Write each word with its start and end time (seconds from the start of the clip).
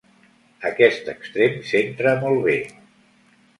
Aquest 0.69 1.11
extrem 1.13 1.61
centra 1.73 2.17
molt 2.25 2.43
bé. 2.51 2.59